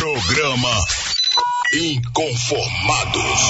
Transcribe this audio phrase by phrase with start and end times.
[0.00, 0.70] Programa
[1.74, 3.40] Inconformados.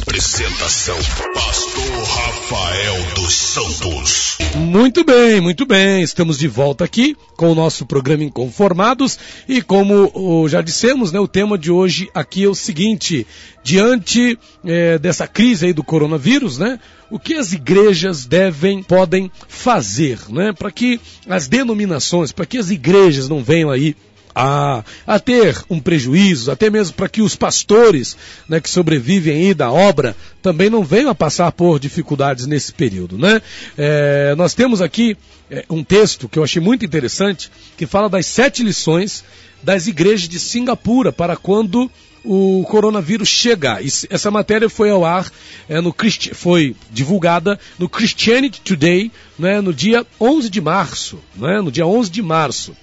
[0.00, 0.96] Apresentação:
[1.34, 4.38] Pastor Rafael dos Santos.
[4.54, 6.02] Muito bem, muito bem.
[6.02, 9.18] Estamos de volta aqui com o nosso programa Inconformados
[9.48, 13.26] e como já dissemos, né, o tema de hoje aqui é o seguinte:
[13.64, 16.78] diante é, dessa crise aí do coronavírus, né,
[17.10, 22.70] o que as igrejas devem, podem fazer, né, para que as denominações, para que as
[22.70, 23.96] igrejas não venham aí
[24.38, 29.54] a, a ter um prejuízo, até mesmo para que os pastores né, que sobrevivem aí
[29.54, 33.16] da obra também não venham a passar por dificuldades nesse período.
[33.16, 33.40] Né?
[33.78, 35.16] É, nós temos aqui
[35.50, 39.24] é, um texto que eu achei muito interessante, que fala das sete lições
[39.62, 41.90] das igrejas de Singapura para quando
[42.22, 43.80] o coronavírus chegar.
[44.10, 45.32] Essa matéria foi ao ar,
[45.66, 45.94] é, no
[46.34, 52.10] foi divulgada no Christianity Today, né, no dia 11 de março, né, no dia 11
[52.10, 52.76] de março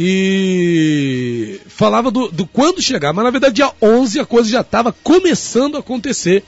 [0.00, 4.92] e falava do, do, quando chegar, mas na verdade dia 11 a coisa já estava
[4.92, 6.44] começando a acontecer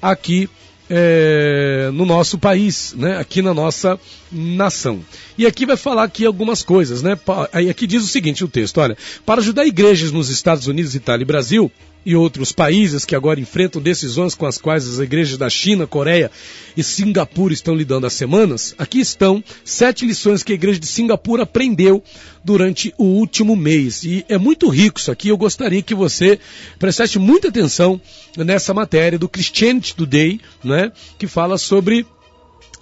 [0.00, 0.48] aqui
[0.88, 3.18] é, no nosso país, né?
[3.18, 4.00] aqui na nossa
[4.32, 5.04] nação.
[5.36, 7.18] E aqui vai falar aqui algumas coisas, né?
[7.52, 11.24] Aí aqui diz o seguinte o texto, olha, para ajudar igrejas nos Estados Unidos, Itália
[11.24, 11.70] e Brasil,
[12.04, 16.30] e outros países que agora enfrentam decisões com as quais as igrejas da China, Coreia
[16.76, 21.44] e Singapura estão lidando há semanas, aqui estão sete lições que a igreja de Singapura
[21.44, 22.02] aprendeu
[22.42, 24.04] durante o último mês.
[24.04, 26.38] E é muito rico isso aqui, eu gostaria que você
[26.78, 28.00] prestasse muita atenção
[28.36, 32.06] nessa matéria do Christianity Today, né, que fala sobre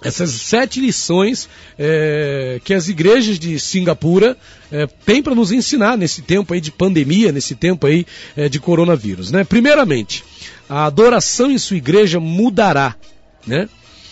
[0.01, 4.37] essas sete lições é, que as igrejas de Singapura
[4.71, 8.59] é, têm para nos ensinar nesse tempo aí de pandemia, nesse tempo aí é, de
[8.59, 9.31] coronavírus.
[9.31, 9.43] Né?
[9.43, 10.23] Primeiramente,
[10.67, 12.95] a adoração em sua igreja mudará.
[13.45, 13.69] Né?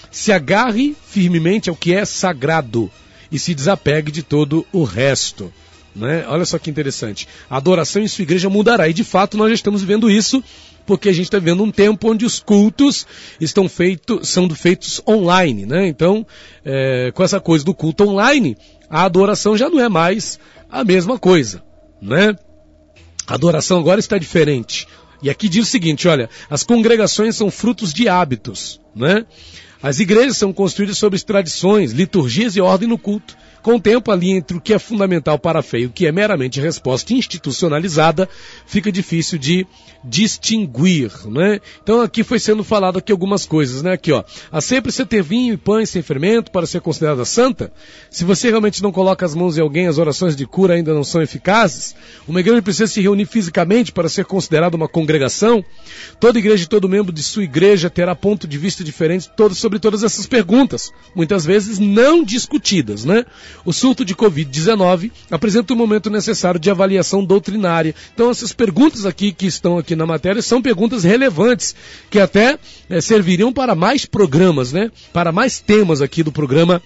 [0.10, 2.92] Se agarre firmemente ao que é sagrado
[3.32, 5.52] e se desapegue de todo o resto.
[5.96, 6.26] Né?
[6.28, 7.28] Olha só que interessante.
[7.50, 8.88] A adoração em sua igreja mudará.
[8.88, 10.44] E de fato nós já estamos vivendo isso
[10.86, 13.06] porque a gente está vivendo um tempo onde os cultos
[13.40, 15.88] estão feitos, sendo feitos online, né?
[15.88, 16.26] Então,
[16.64, 18.58] é, com essa coisa do culto online,
[18.90, 20.40] a adoração já não é mais
[20.70, 21.64] a mesma coisa,
[22.02, 22.36] né?
[23.28, 24.88] A adoração agora está diferente.
[25.22, 29.26] E aqui diz o seguinte, olha, as congregações são frutos de hábitos, né?
[29.84, 33.36] As igrejas são construídas sobre tradições, liturgias e ordem no culto.
[33.62, 36.08] Com o tempo ali entre o que é fundamental para a fé e o que
[36.08, 38.28] é meramente resposta institucionalizada,
[38.66, 39.68] fica difícil de
[40.04, 41.60] distinguir, né?
[41.84, 43.94] Então aqui foi sendo falado aqui algumas coisas, né?
[43.94, 47.72] Aqui ó, há sempre ter vinho e pães sem fermento para ser considerada santa?
[48.10, 51.04] Se você realmente não coloca as mãos em alguém, as orações de cura ainda não
[51.04, 51.96] são eficazes?
[52.28, 55.64] Uma igreja precisa se reunir fisicamente para ser considerada uma congregação?
[56.20, 60.04] Toda igreja e todo membro de sua igreja terá ponto de vista diferente sobre todas
[60.04, 63.26] essas perguntas, muitas vezes não discutidas, né?
[63.66, 67.96] O surto de Covid-19 apresenta um momento necessário de avaliação doutrinária.
[68.14, 71.76] Então, essas perguntas aqui que estão aqui na matéria são perguntas relevantes,
[72.10, 72.58] que até
[72.90, 74.92] é, serviriam para mais programas, né?
[75.14, 76.82] Para mais temas aqui do programa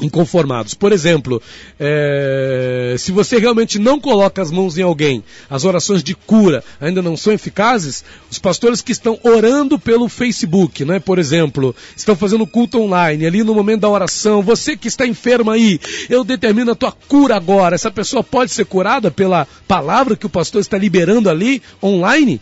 [0.00, 0.74] inconformados.
[0.74, 1.42] Por exemplo,
[1.78, 7.02] é, se você realmente não coloca as mãos em alguém, as orações de cura ainda
[7.02, 12.46] não são eficazes, os pastores que estão orando pelo Facebook, né, por exemplo, estão fazendo
[12.46, 16.76] culto online, ali no momento da oração, você que está enfermo aí, eu determino a
[16.76, 17.74] tua cura agora.
[17.74, 22.40] Essa pessoa pode ser curada pela palavra que o pastor está liberando ali online?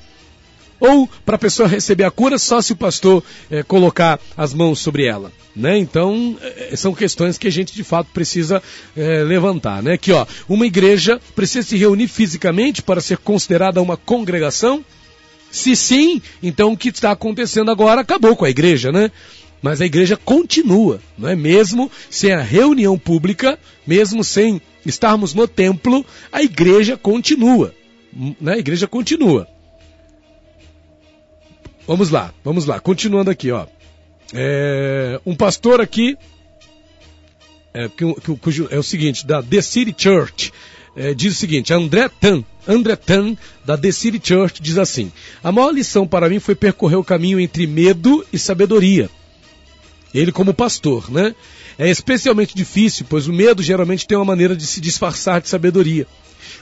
[0.78, 4.78] Ou para a pessoa receber a cura só se o pastor é, colocar as mãos
[4.78, 5.32] sobre ela.
[5.54, 5.78] Né?
[5.78, 8.62] Então, é, são questões que a gente de fato precisa
[9.26, 9.82] levantar.
[9.82, 9.96] Né?
[9.96, 14.84] Que, ó, uma igreja precisa se reunir fisicamente para ser considerada uma congregação?
[15.50, 19.10] Se sim, então o que está acontecendo agora acabou com a igreja, né?
[19.62, 21.34] Mas a igreja continua, não é?
[21.34, 27.74] Mesmo sem a reunião pública, mesmo sem estarmos no templo, a igreja continua,
[28.40, 28.54] né?
[28.54, 29.48] A igreja continua.
[31.86, 32.80] Vamos lá, vamos lá.
[32.80, 33.66] Continuando aqui, ó.
[34.34, 36.16] É, um pastor aqui,
[37.72, 37.88] é,
[38.40, 40.52] cujo, é o seguinte, da The City Church,
[40.96, 45.12] é, diz o seguinte, André Tan, André Tan, da The City Church, diz assim,
[45.44, 49.08] a maior lição para mim foi percorrer o caminho entre medo e sabedoria.
[50.12, 51.34] Ele como pastor, né?
[51.78, 56.06] É especialmente difícil, pois o medo geralmente tem uma maneira de se disfarçar de sabedoria.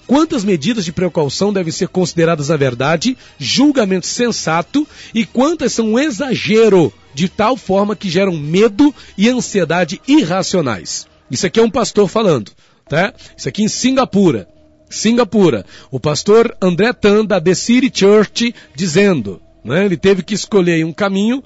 [0.06, 5.98] Quantas medidas de precaução devem ser consideradas na verdade, julgamento sensato, e quantas são um
[5.98, 11.06] exagero, de tal forma que geram medo e ansiedade irracionais.
[11.31, 12.50] Isso aqui é um pastor falando,
[12.88, 13.14] tá?
[13.36, 14.48] Isso aqui em Singapura.
[14.90, 15.64] Singapura.
[15.90, 19.84] O pastor André Tan, da The City Church, dizendo, né?
[19.84, 21.42] Ele teve que escolher um caminho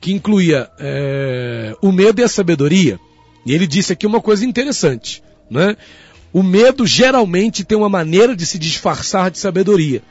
[0.00, 2.98] que incluía é, o medo e a sabedoria.
[3.46, 5.76] E ele disse aqui uma coisa interessante, né?
[6.32, 10.02] O medo geralmente tem uma maneira de se disfarçar de sabedoria.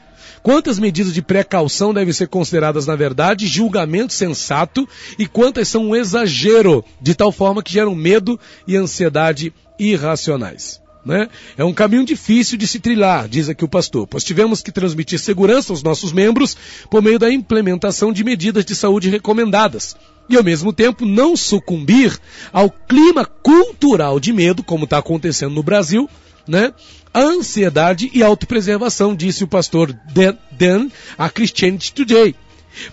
[0.42, 4.88] Quantas medidas de precaução devem ser consideradas, na verdade, julgamento sensato
[5.18, 10.82] e quantas são um exagero, de tal forma que geram medo e ansiedade irracionais.
[11.06, 11.30] Né?
[11.58, 15.20] É um caminho difícil de se trilhar, diz aqui o pastor, pois tivemos que transmitir
[15.20, 16.56] segurança aos nossos membros
[16.90, 19.96] por meio da implementação de medidas de saúde recomendadas.
[20.30, 22.18] E ao mesmo tempo não sucumbir
[22.54, 26.08] ao clima cultural de medo, como está acontecendo no Brasil,
[26.48, 26.72] né?
[27.14, 32.36] Ansiedade e autopreservação, disse o pastor Dan, Dan a Christianity Today.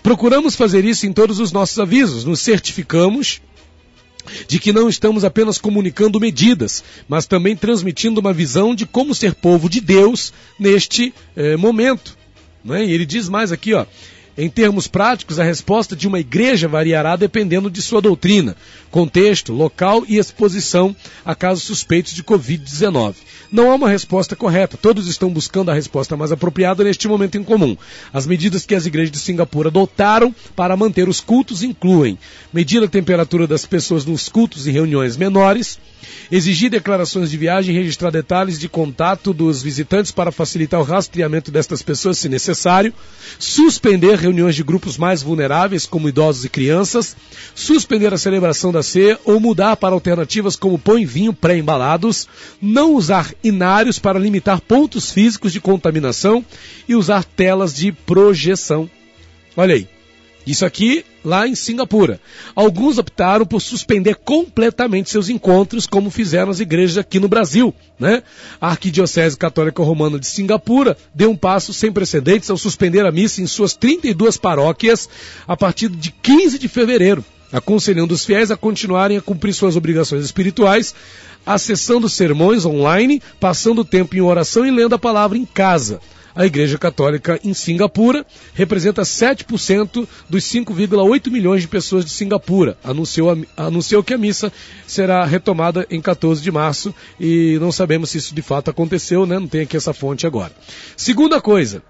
[0.02, 3.42] Procuramos fazer isso em todos os nossos avisos, nos certificamos
[4.48, 9.34] de que não estamos apenas comunicando medidas, mas também transmitindo uma visão de como ser
[9.34, 12.16] povo de Deus neste eh, momento.
[12.64, 12.84] Né?
[12.84, 13.86] E ele diz mais aqui, ó.
[14.38, 18.54] Em termos práticos, a resposta de uma igreja variará dependendo de sua doutrina,
[18.90, 20.94] contexto, local e exposição
[21.24, 23.14] a casos suspeitos de Covid-19.
[23.50, 24.76] Não há uma resposta correta.
[24.76, 27.76] Todos estão buscando a resposta mais apropriada neste momento em comum.
[28.12, 32.18] As medidas que as igrejas de Singapura adotaram para manter os cultos incluem
[32.52, 35.78] medir a temperatura das pessoas nos cultos e reuniões menores,
[36.30, 41.50] exigir declarações de viagem e registrar detalhes de contato dos visitantes para facilitar o rastreamento
[41.50, 42.92] destas pessoas se necessário,
[43.38, 47.16] suspender reuniões de grupos mais vulneráveis, como idosos e crianças,
[47.54, 52.28] suspender a celebração da ceia ou mudar para alternativas como pão e vinho pré-embalados,
[52.60, 56.44] não usar inários para limitar pontos físicos de contaminação
[56.88, 58.88] e usar telas de projeção.
[59.56, 59.95] Olha aí.
[60.46, 62.20] Isso aqui lá em Singapura.
[62.54, 67.74] Alguns optaram por suspender completamente seus encontros, como fizeram as igrejas aqui no Brasil.
[67.98, 68.22] Né?
[68.60, 73.42] A Arquidiocese Católica Romana de Singapura deu um passo sem precedentes ao suspender a missa
[73.42, 75.08] em suas 32 paróquias
[75.48, 80.24] a partir de 15 de fevereiro, aconselhando os fiéis a continuarem a cumprir suas obrigações
[80.24, 80.94] espirituais,
[81.44, 86.00] acessando sermões online, passando tempo em oração e lendo a palavra em casa
[86.36, 92.76] a Igreja Católica em Singapura representa 7% dos 5,8 milhões de pessoas de Singapura.
[92.84, 94.52] Anunciou, anunciou que a missa
[94.86, 99.38] será retomada em 14 de março e não sabemos se isso de fato aconteceu, né?
[99.38, 100.52] Não tem aqui essa fonte agora.
[100.94, 101.82] Segunda coisa,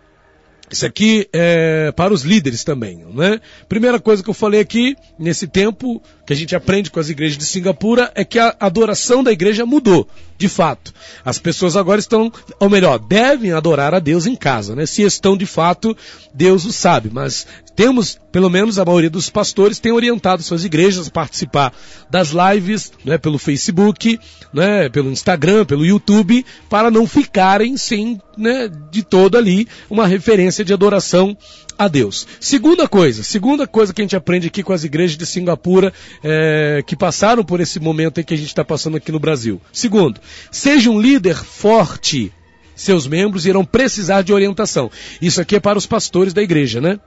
[0.71, 3.41] isso aqui é para os líderes também, né?
[3.69, 7.39] Primeira coisa que eu falei aqui, nesse tempo que a gente aprende com as igrejas
[7.39, 10.93] de Singapura, é que a adoração da igreja mudou, de fato.
[11.25, 14.87] As pessoas agora estão, ou melhor, devem adorar a Deus em casa, né?
[14.87, 15.97] Se estão de fato,
[16.35, 17.47] Deus o sabe, mas
[17.77, 21.73] temos, pelo menos a maioria dos pastores tem orientado suas igrejas a participar
[22.11, 24.19] das lives, né, pelo Facebook,
[24.53, 30.65] né, pelo Instagram, pelo YouTube, para não ficarem sem, né, de todo ali uma referência
[30.65, 31.37] de adoração
[31.79, 32.27] a Deus.
[32.41, 35.93] Segunda coisa, segunda coisa que a gente aprende aqui com as igrejas de Singapura
[36.25, 39.61] é, que passaram por esse momento em que a gente está passando aqui no Brasil.
[39.71, 40.19] Segundo,
[40.51, 42.33] seja um líder forte.
[42.75, 44.91] Seus membros irão precisar de orientação.
[45.21, 47.01] Isso aqui é para os pastores da igreja, né?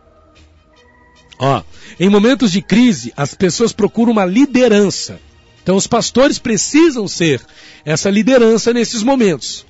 [1.40, 1.64] Ó,
[1.98, 5.20] em momentos de crise, as pessoas procuram uma liderança.
[5.64, 7.42] Então os pastores precisam ser
[7.86, 9.66] essa liderança nesses momentos.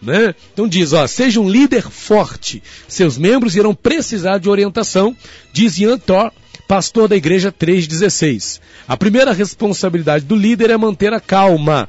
[0.00, 0.34] Né?
[0.52, 2.62] Então diz, ó, seja um líder forte.
[2.88, 5.14] Seus membros irão precisar de orientação,
[5.52, 6.32] diz Ian Thor,
[6.66, 8.60] pastor da igreja 316.
[8.88, 11.88] A primeira responsabilidade do líder é manter a calma.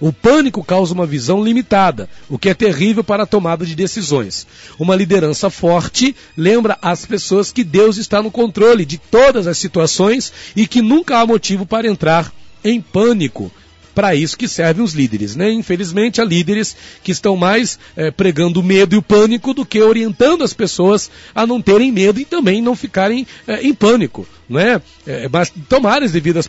[0.00, 4.46] O pânico causa uma visão limitada, o que é terrível para a tomada de decisões.
[4.78, 10.32] Uma liderança forte lembra às pessoas que Deus está no controle de todas as situações
[10.56, 12.32] e que nunca há motivo para entrar
[12.64, 13.52] em pânico
[13.94, 15.36] para isso que servem os líderes.
[15.36, 15.50] Né?
[15.52, 19.80] Infelizmente, há líderes que estão mais é, pregando o medo e o pânico do que
[19.80, 24.26] orientando as pessoas a não terem medo e também não ficarem é, em pânico.
[24.48, 24.80] Né?
[25.06, 26.48] É, mas tomar as devidas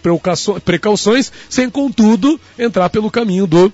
[0.64, 3.72] precauções, sem contudo entrar pelo caminho do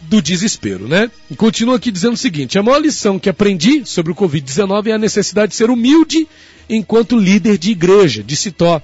[0.00, 1.10] do desespero, né?
[1.30, 4.92] E continua aqui dizendo o seguinte: a maior lição que aprendi sobre o Covid-19 é
[4.92, 6.26] a necessidade de ser humilde
[6.68, 8.82] enquanto líder de igreja, de Citó.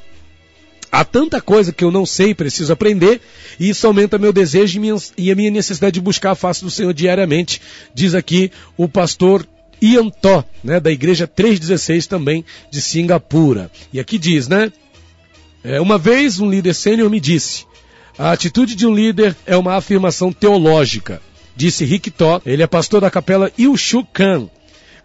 [0.95, 3.21] Há tanta coisa que eu não sei e preciso aprender,
[3.59, 4.81] e isso aumenta meu desejo
[5.19, 7.61] e a minha necessidade de buscar a face do Senhor diariamente,
[7.93, 9.45] diz aqui o pastor
[9.83, 13.73] Ian Tó, né, da igreja 316 também de Singapura.
[13.93, 14.71] E aqui diz, né?
[15.65, 17.67] É, uma vez um líder sênior me disse:
[18.17, 21.21] a atitude de um líder é uma afirmação teológica.
[21.57, 24.05] Disse Rick Tó, ele é pastor da capela Ilshu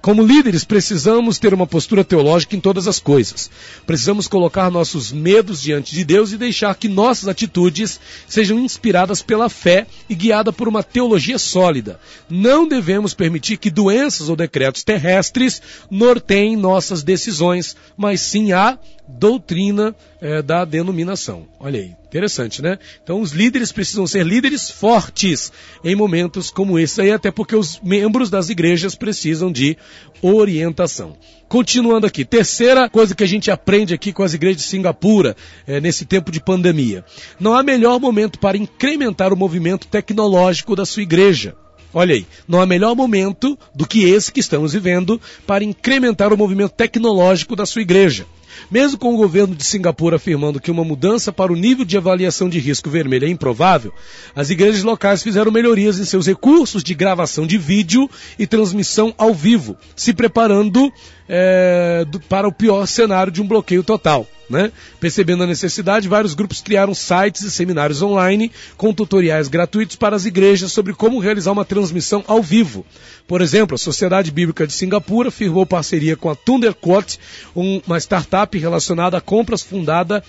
[0.02, 3.52] como líderes, precisamos ter uma postura teológica em todas as coisas.
[3.86, 9.50] Precisamos colocar nossos medos diante de Deus e deixar que nossas atitudes sejam inspiradas pela
[9.50, 12.00] fé e guiadas por uma teologia sólida.
[12.30, 18.80] Não devemos permitir que doenças ou decretos terrestres norteiem nossas decisões, mas sim a
[19.18, 21.48] doutrina é, da denominação.
[21.60, 22.78] Olha aí, interessante, né?
[23.04, 25.52] Então os líderes precisam ser líderes fortes
[25.84, 29.76] em momentos como esse aí, até porque os membros das igrejas precisam de
[30.22, 31.18] orientação.
[31.48, 35.36] Continuando aqui, terceira coisa que a gente aprende aqui com as igrejas de Singapura
[35.66, 37.04] é, nesse tempo de pandemia.
[37.40, 41.56] Não há melhor momento para incrementar o movimento tecnológico da sua igreja.
[41.92, 46.38] Olha aí, não há melhor momento do que esse que estamos vivendo para incrementar o
[46.38, 48.28] movimento tecnológico da sua igreja.
[48.70, 52.50] Mesmo com o governo de Singapura afirmando que uma mudança para o nível de avaliação
[52.50, 53.94] de risco vermelho é improvável,
[54.36, 59.34] as igrejas locais fizeram melhorias em seus recursos de gravação de vídeo e transmissão ao
[59.34, 60.92] vivo, se preparando
[61.28, 64.28] é, para o pior cenário de um bloqueio total.
[64.50, 64.72] Né?
[65.00, 70.26] Percebendo a necessidade, vários grupos criaram sites e seminários online com tutoriais gratuitos para as
[70.26, 72.84] igrejas sobre como realizar uma transmissão ao vivo.
[73.28, 77.20] Por exemplo, a Sociedade Bíblica de Singapura firmou parceria com a Thunderquote,
[77.54, 80.24] uma startup relacionada a compras fundada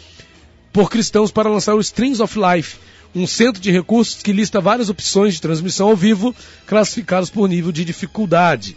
[0.71, 2.77] por cristãos para lançar o Strings of Life,
[3.15, 6.35] um centro de recursos que lista várias opções de transmissão ao vivo,
[6.67, 8.77] classificadas por nível de dificuldade.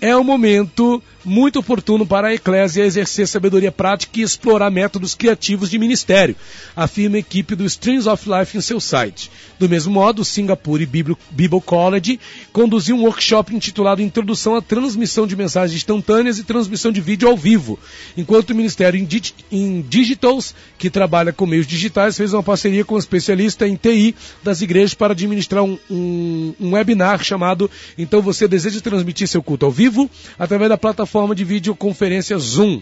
[0.00, 5.70] É o momento muito oportuno para a Eclésia exercer sabedoria prática e explorar métodos criativos
[5.70, 6.36] de ministério,
[6.76, 9.28] afirma a equipe do Streams of Life em seu site.
[9.58, 12.20] Do mesmo modo, o Singapore Bible College
[12.52, 17.36] conduziu um workshop intitulado Introdução à Transmissão de Mensagens Instantâneas e Transmissão de Vídeo ao
[17.36, 17.78] Vivo,
[18.16, 19.04] enquanto o Ministério
[19.50, 24.14] em Digitals, que trabalha com meios digitais, fez uma parceria com um especialista em TI
[24.44, 29.66] das igrejas para administrar um, um, um webinar chamado Então Você Deseja Transmitir Seu Culto
[29.66, 29.85] ao Vivo?
[30.38, 32.80] Através da plataforma plataforma de videoconferência Zoom.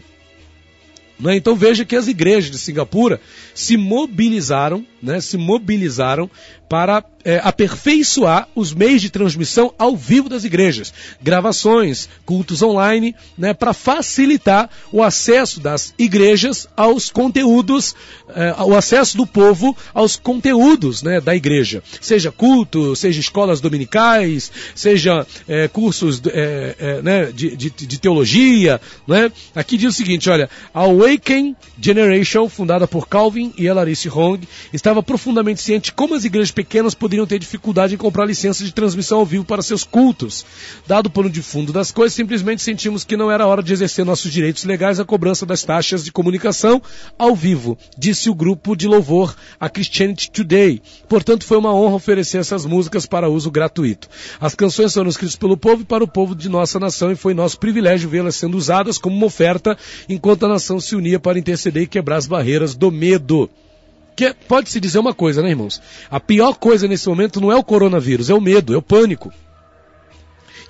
[1.19, 1.37] Né?
[1.37, 3.21] Então veja que as igrejas de Singapura
[3.55, 6.31] se mobilizaram, né, se mobilizaram
[6.69, 10.93] para é, aperfeiçoar os meios de transmissão ao vivo das igrejas,
[11.23, 17.95] gravações, cultos online, né, para facilitar o acesso das igrejas aos conteúdos,
[18.35, 24.51] é, o acesso do povo aos conteúdos né, da igreja, seja culto, seja escolas dominicais,
[24.75, 28.81] seja é, cursos é, é, né, de, de, de, teologia.
[29.07, 29.31] Né?
[29.55, 34.47] Aqui diz o seguinte: olha, a Awaken Generation, fundada por Calvin e Elarice Hong,
[34.95, 39.19] estava profundamente ciente como as igrejas pequenas poderiam ter dificuldade em comprar licença de transmissão
[39.19, 40.47] ao vivo para seus cultos.
[40.87, 44.05] Dado o pano de fundo das coisas, simplesmente sentimos que não era hora de exercer
[44.05, 46.81] nossos direitos legais à cobrança das taxas de comunicação
[47.19, 50.81] ao vivo, disse o grupo de louvor a Christianity Today.
[51.09, 54.09] Portanto, foi uma honra oferecer essas músicas para uso gratuito.
[54.41, 57.35] As canções foram escritas pelo povo e para o povo de nossa nação e foi
[57.35, 59.77] nosso privilégio vê-las sendo usadas como uma oferta
[60.09, 63.51] enquanto a nação se unia para interceder e quebrar as barreiras do medo.
[64.17, 65.81] Que pode-se dizer uma coisa, né, irmãos?
[66.11, 69.33] A pior coisa nesse momento não é o coronavírus, é o medo, é o pânico.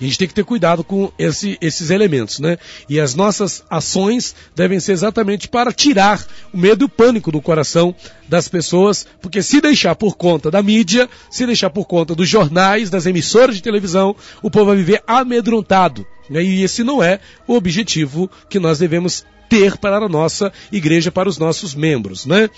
[0.01, 2.59] E a gente tem que ter cuidado com esse, esses elementos, né?
[2.89, 7.41] E as nossas ações devem ser exatamente para tirar o medo e o pânico do
[7.41, 7.95] coração
[8.29, 12.91] das pessoas, porque se deixar por conta da mídia, se deixar por conta dos jornais,
[12.91, 16.05] das emissoras de televisão, o povo vai viver amedrontado.
[16.29, 16.43] Né?
[16.43, 21.29] E esse não é o objetivo que nós devemos ter para a nossa igreja, para
[21.29, 22.51] os nossos membros, né?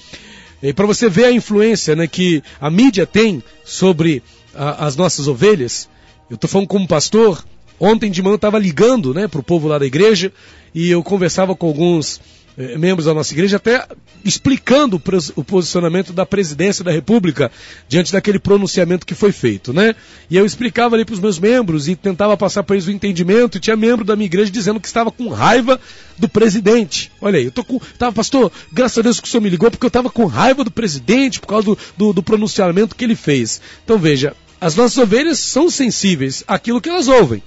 [0.62, 4.22] E para você ver a influência né, que a mídia tem sobre
[4.54, 5.88] a, as nossas ovelhas,
[6.30, 7.44] eu estou falando como pastor,
[7.78, 10.32] ontem de manhã eu estava ligando né, para o povo lá da igreja
[10.74, 12.20] e eu conversava com alguns
[12.58, 13.86] eh, membros da nossa igreja, até
[14.24, 15.00] explicando
[15.36, 17.50] o posicionamento da presidência da República
[17.88, 19.94] diante daquele pronunciamento que foi feito, né?
[20.30, 23.56] E eu explicava ali para os meus membros e tentava passar para eles o entendimento,
[23.56, 25.80] e tinha membro da minha igreja dizendo que estava com raiva
[26.18, 27.12] do presidente.
[27.20, 27.78] Olha aí, eu tô com.
[27.98, 30.64] Tava, pastor, graças a Deus que o senhor me ligou, porque eu estava com raiva
[30.64, 33.60] do presidente por causa do, do, do pronunciamento que ele fez.
[33.84, 37.42] Então veja, as nossas ovelhas são sensíveis àquilo que elas ouvem.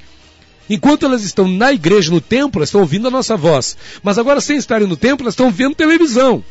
[0.69, 3.75] Enquanto elas estão na igreja, no templo, elas estão ouvindo a nossa voz.
[4.03, 6.43] Mas agora, sem estarem no templo, elas estão vendo televisão.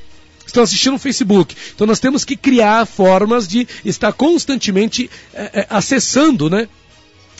[0.46, 1.54] Estão assistindo o Facebook.
[1.74, 6.68] Então nós temos que criar formas de estar constantemente é, é, acessando, né?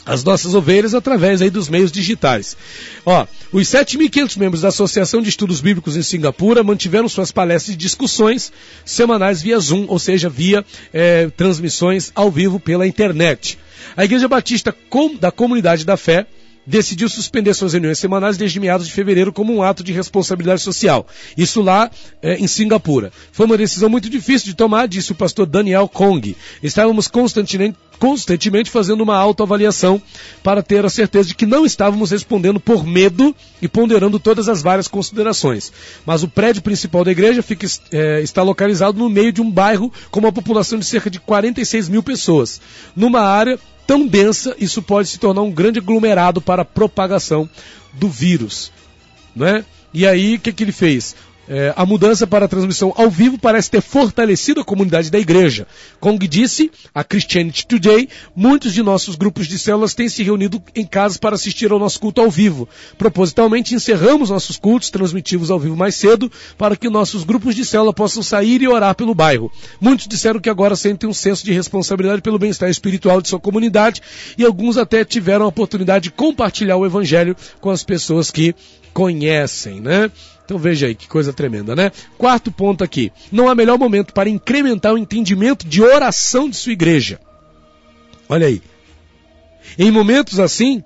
[0.05, 2.57] as nossas ovelhas através aí dos meios digitais.
[3.05, 7.77] Ó, os 7.500 membros da Associação de Estudos Bíblicos em Singapura mantiveram suas palestras e
[7.77, 8.51] discussões
[8.83, 13.59] semanais via Zoom, ou seja, via é, transmissões ao vivo pela internet.
[13.95, 14.75] A Igreja Batista
[15.19, 16.25] da Comunidade da Fé
[16.69, 21.07] decidiu suspender suas reuniões semanais desde meados de fevereiro como um ato de responsabilidade social.
[21.35, 21.89] Isso lá
[22.21, 23.11] é, em Singapura.
[23.31, 26.37] Foi uma decisão muito difícil de tomar, disse o pastor Daniel Kong.
[26.61, 30.01] Estávamos constantemente, constantemente fazendo uma autoavaliação
[30.41, 34.61] para ter a certeza de que não estávamos respondendo por medo e ponderando todas as
[34.61, 35.71] várias considerações.
[36.05, 39.91] Mas o prédio principal da igreja fica, é, está localizado no meio de um bairro
[40.09, 42.61] com uma população de cerca de 46 mil pessoas,
[42.95, 47.49] numa área tão densa, isso pode se tornar um grande aglomerado para a propagação
[47.93, 48.71] do vírus.
[49.35, 49.65] Né?
[49.91, 51.15] E aí, o que, que ele fez?
[51.51, 55.65] É, a mudança para a transmissão ao vivo parece ter fortalecido a comunidade da igreja.
[55.99, 60.85] Como disse a Christianity Today, muitos de nossos grupos de células têm se reunido em
[60.85, 62.69] casas para assistir ao nosso culto ao vivo.
[62.99, 67.93] Propositalmente encerramos nossos cultos transmitivos ao vivo mais cedo para que nossos grupos de célula
[67.93, 69.51] possam sair e orar pelo bairro.
[69.81, 74.03] Muitos disseram que agora sentem um senso de responsabilidade pelo bem-estar espiritual de sua comunidade
[74.37, 78.53] e alguns até tiveram a oportunidade de compartilhar o evangelho com as pessoas que
[78.93, 80.11] conhecem, né?
[80.49, 81.91] Então veja aí que coisa tremenda, né?
[82.17, 83.11] Quarto ponto aqui.
[83.31, 87.19] Não há melhor momento para incrementar o entendimento de oração de sua igreja.
[88.27, 88.59] Olha aí.
[89.77, 90.83] Em momentos assim,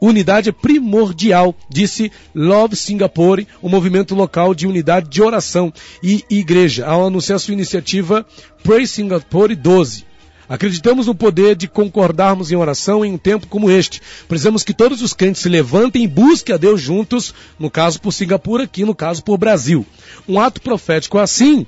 [0.00, 6.24] unidade é primordial, disse Love Singapore, o um movimento local de unidade de oração e
[6.30, 8.24] igreja, ao anunciar sua iniciativa
[8.62, 10.11] Pray Singapore 12.
[10.48, 14.02] Acreditamos no poder de concordarmos em oração em um tempo como este.
[14.28, 18.12] Precisamos que todos os crentes se levantem e busquem a Deus juntos, no caso por
[18.12, 19.86] Singapura, aqui no caso por Brasil.
[20.28, 21.66] Um ato profético assim,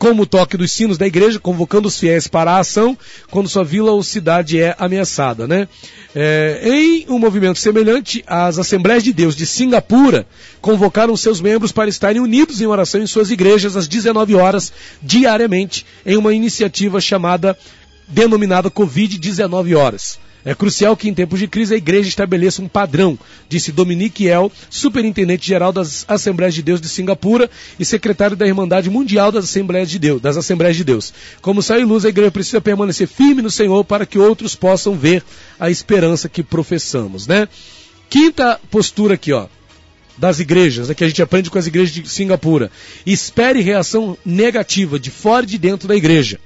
[0.00, 2.96] como o toque dos sinos da igreja, convocando os fiéis para a ação
[3.30, 5.68] quando sua vila ou cidade é ameaçada, né?
[6.14, 10.26] É, em um movimento semelhante, as Assembleias de Deus de Singapura
[10.58, 15.84] convocaram seus membros para estarem unidos em oração em suas igrejas às 19 horas diariamente,
[16.06, 17.54] em uma iniciativa chamada
[18.10, 20.18] denominada Covid-19 horas.
[20.44, 24.50] É crucial que em tempos de crise a igreja estabeleça um padrão, disse Dominique El,
[24.70, 29.98] superintendente-geral das Assembleias de Deus de Singapura e secretário da Irmandade Mundial das Assembleias de
[29.98, 31.12] Deus, das Assembleias de Deus.
[31.42, 35.22] Como sai luz, a igreja precisa permanecer firme no Senhor para que outros possam ver
[35.58, 37.46] a esperança que professamos, né?
[38.08, 39.46] Quinta postura aqui, ó,
[40.16, 42.70] das igrejas, né, que a gente aprende com as igrejas de Singapura.
[43.04, 46.40] Espere reação negativa de fora e de dentro da igreja.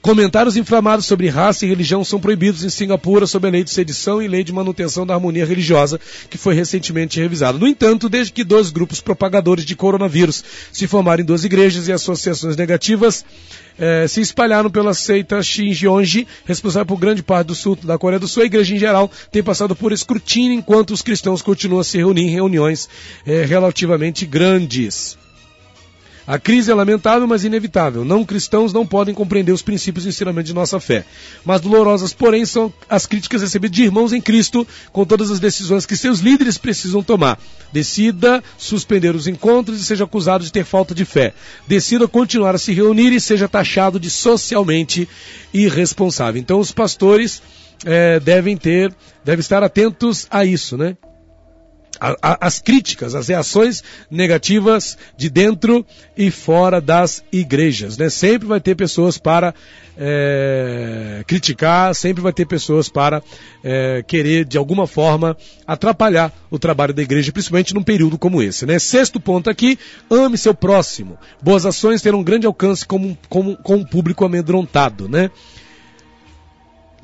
[0.00, 4.22] Comentários inflamados sobre raça e religião são proibidos em Singapura sob a lei de sedição
[4.22, 7.58] e lei de manutenção da harmonia religiosa, que foi recentemente revisada.
[7.58, 11.92] No entanto, desde que dois grupos propagadores de coronavírus se formaram em duas igrejas e
[11.92, 13.24] associações negativas
[13.78, 18.28] eh, se espalharam pela seita Shinjeonji, responsável por grande parte do sul da Coreia do
[18.28, 21.98] Sul, a igreja em geral tem passado por escrutínio enquanto os cristãos continuam a se
[21.98, 22.88] reunir em reuniões
[23.26, 25.16] eh, relativamente grandes.
[26.26, 28.02] A crise é lamentável, mas inevitável.
[28.04, 31.04] Não cristãos não podem compreender os princípios e ensinamentos de nossa fé.
[31.44, 35.84] Mas dolorosas, porém, são as críticas recebidas de irmãos em Cristo com todas as decisões
[35.84, 37.38] que seus líderes precisam tomar.
[37.70, 41.34] Decida suspender os encontros e seja acusado de ter falta de fé.
[41.68, 45.06] Decida continuar a se reunir e seja taxado de socialmente
[45.52, 46.40] irresponsável.
[46.40, 47.42] Então, os pastores
[47.84, 50.96] é, devem ter, devem estar atentos a isso, né?
[52.00, 55.84] As críticas, as reações negativas de dentro
[56.16, 57.96] e fora das igrejas.
[57.96, 58.08] Né?
[58.08, 59.54] Sempre vai ter pessoas para
[59.96, 63.22] é, criticar, sempre vai ter pessoas para
[63.62, 68.66] é, querer, de alguma forma, atrapalhar o trabalho da igreja, principalmente num período como esse.
[68.66, 68.78] Né?
[68.78, 69.78] Sexto ponto aqui,
[70.10, 71.18] ame seu próximo.
[71.42, 75.08] Boas ações terão um grande alcance com, com, com um público amedrontado.
[75.08, 75.30] Né?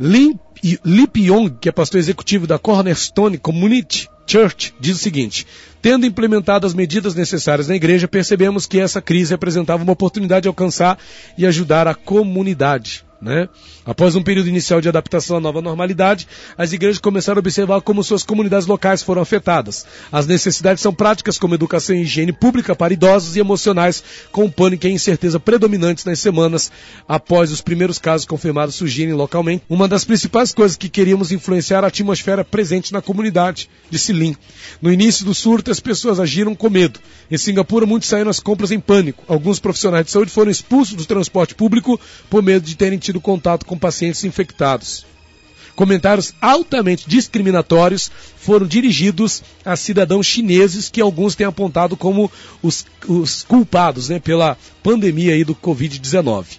[0.03, 5.47] Lip Young, que é pastor executivo da Cornerstone Community, Church diz o seguinte:
[5.83, 10.49] tendo implementado as medidas necessárias na igreja, percebemos que essa crise representava uma oportunidade de
[10.49, 10.99] alcançar
[11.37, 13.05] e ajudar a comunidade.
[13.21, 13.51] Né?
[13.85, 18.03] Após um período inicial de adaptação à nova normalidade, as igrejas começaram a observar como
[18.03, 19.85] suas comunidades locais foram afetadas.
[20.11, 24.03] As necessidades são práticas como educação e higiene pública para idosos e emocionais,
[24.33, 26.73] com pânico e incerteza predominantes nas semanas
[27.07, 29.65] após os primeiros casos confirmados surgirem localmente.
[29.69, 34.35] Uma das principais coisas que queríamos influenciar a atmosfera presente na comunidade, disse Lin.
[34.81, 36.99] No início do surto, as pessoas agiram com medo.
[37.31, 39.25] Em Singapura, muitos saíram às compras em pânico.
[39.29, 43.65] Alguns profissionais de saúde foram expulsos do transporte público por medo de terem tido contato
[43.65, 45.07] com pacientes infectados.
[45.75, 52.31] Comentários altamente discriminatórios foram dirigidos a cidadãos chineses que alguns têm apontado como
[52.63, 56.59] os, os culpados né, pela pandemia aí do Covid-19.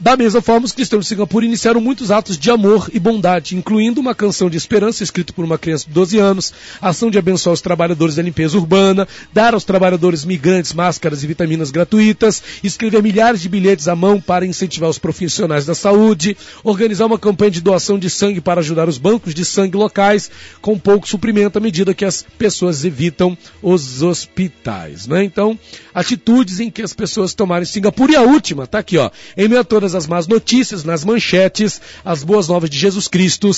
[0.00, 4.00] Da mesma forma, os cristãos de Singapura iniciaram muitos atos de amor e bondade, incluindo
[4.00, 7.60] uma canção de esperança escrita por uma criança de 12 anos, ação de abençoar os
[7.60, 13.48] trabalhadores da limpeza urbana, dar aos trabalhadores migrantes máscaras e vitaminas gratuitas, escrever milhares de
[13.48, 18.08] bilhetes à mão para incentivar os profissionais da saúde, organizar uma campanha de doação de
[18.08, 20.30] sangue para ajudar os bancos de sangue locais
[20.62, 25.06] com pouco suprimento à medida que as pessoas evitam os hospitais.
[25.06, 25.24] Né?
[25.24, 25.58] Então,
[25.94, 28.12] atitudes em que as pessoas tomaram em Singapura.
[28.12, 29.10] E a última, tá aqui, ó.
[29.36, 33.50] Em todas as más notícias, nas manchetes, as boas novas de Jesus Cristo,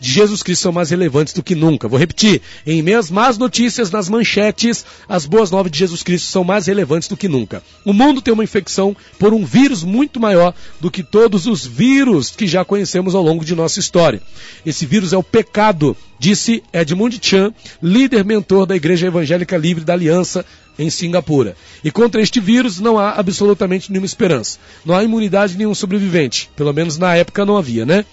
[0.00, 1.88] de Jesus Cristo são mais relevantes do que nunca.
[1.88, 6.28] Vou repetir, em meio às más notícias nas manchetes, as boas novas de Jesus Cristo
[6.28, 7.62] são mais relevantes do que nunca.
[7.84, 12.30] O mundo tem uma infecção por um vírus muito maior do que todos os vírus
[12.30, 14.20] que já conhecemos ao longo de nossa história.
[14.64, 19.92] Esse vírus é o pecado, disse Edmund Chan, líder mentor da Igreja Evangélica Livre da
[19.92, 20.44] Aliança
[20.78, 21.56] em Singapura.
[21.82, 24.58] E contra este vírus não há absolutamente nenhuma esperança.
[24.84, 26.50] Não há imunidade de nenhum sobrevivente.
[26.54, 28.04] Pelo menos na época não havia, né?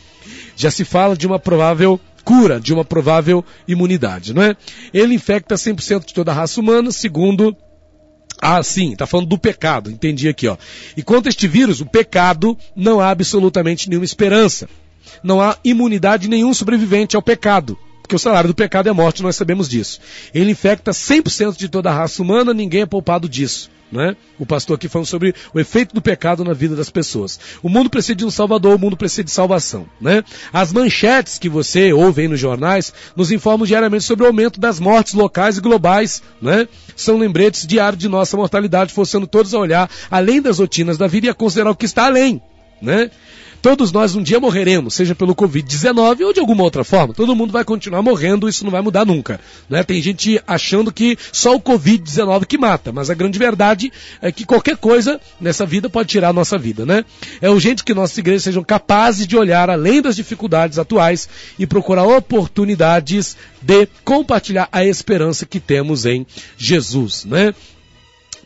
[0.56, 4.56] Já se fala de uma provável cura, de uma provável imunidade, não é?
[4.94, 7.56] Ele infecta 100% de toda a raça humana, segundo
[8.42, 10.58] ah, sim, está falando do pecado, entendi aqui, ó.
[10.98, 14.68] E quanto a este vírus, o pecado, não há absolutamente nenhuma esperança.
[15.24, 17.78] Não há imunidade nenhum sobrevivente ao pecado.
[18.14, 20.00] Porque o salário do pecado é morte, nós sabemos disso.
[20.36, 23.72] Ele infecta 100% de toda a raça humana, ninguém é poupado disso.
[23.92, 24.16] Né?
[24.38, 27.40] O pastor aqui falando sobre o efeito do pecado na vida das pessoas.
[27.64, 29.88] O mundo precisa de um salvador, o mundo precisa de salvação.
[30.00, 30.24] Né?
[30.52, 34.80] As manchetes que você ouve aí nos jornais nos informam diariamente sobre o aumento das
[34.80, 36.22] mortes locais e globais.
[36.40, 36.68] Né?
[36.96, 41.26] São lembretes diários de nossa mortalidade, forçando todos a olhar além das rotinas da vida
[41.26, 42.40] e a considerar o que está além.
[42.80, 43.10] Né?
[43.64, 47.14] Todos nós um dia morreremos, seja pelo Covid-19 ou de alguma outra forma.
[47.14, 49.40] Todo mundo vai continuar morrendo, isso não vai mudar nunca.
[49.70, 49.82] Né?
[49.86, 53.90] Tem gente achando que só o Covid-19 que mata, mas a grande verdade
[54.22, 56.86] é que qualquer coisa nessa vida pode tirar a nossa vida.
[56.86, 57.06] Né?
[57.42, 62.04] É urgente que nossas igrejas sejam capazes de olhar além das dificuldades atuais e procurar
[62.04, 67.24] oportunidades de compartilhar a esperança que temos em Jesus.
[67.24, 67.54] Né?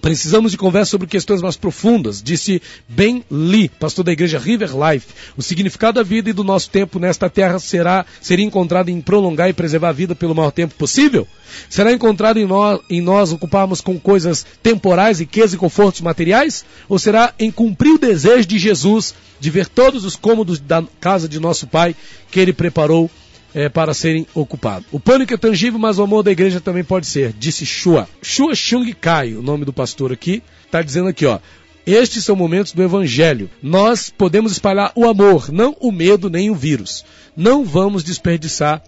[0.08, 5.08] Precisamos de conversa sobre questões mais profundas, disse Ben Lee, pastor da igreja River Life.
[5.36, 9.50] O significado da vida e do nosso tempo nesta terra será seria encontrado em prolongar
[9.50, 11.28] e preservar a vida pelo maior tempo possível?
[11.70, 16.64] Será encontrado em nós, em nós ocuparmos com coisas temporais, riquezas e confortos materiais?
[16.88, 21.28] Ou será em cumprir o desejo de Jesus de ver todos os cômodos da casa
[21.28, 21.94] de nosso Pai
[22.32, 23.12] que ele preparou
[23.54, 24.88] é, para serem ocupados.
[24.92, 28.08] O pânico é tangível, mas o amor da igreja também pode ser, disse Shua.
[28.22, 31.40] Shua Chung Kai, o nome do pastor aqui, está dizendo aqui, ó.
[31.86, 33.50] Estes são momentos do Evangelho.
[33.64, 37.06] Nós podemos espalhar o amor, não o medo nem o vírus.
[37.36, 38.84] Não vamos desperdiçar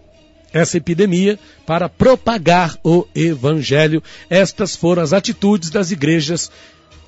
[0.52, 4.04] essa epidemia para propagar o Evangelho.
[4.30, 6.52] Estas foram as atitudes das igrejas,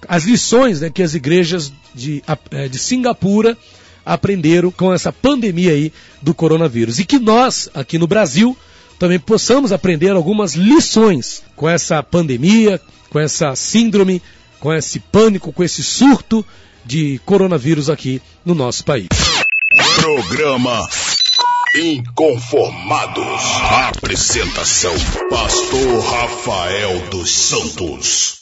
[0.08, 3.58] as lições né, que as igrejas de, eh, de Singapura
[4.06, 7.00] aprenderam com essa pandemia aí do coronavírus.
[7.00, 8.58] E que nós, aqui no Brasil,
[9.00, 14.22] também possamos aprender algumas lições com essa pandemia, com essa síndrome,
[14.60, 16.46] com esse pânico, com esse surto
[16.86, 19.08] de coronavírus aqui no nosso país.
[19.96, 20.88] Programa
[21.76, 23.42] Inconformados.
[23.88, 24.94] Apresentação:
[25.30, 28.42] Pastor Rafael dos Santos.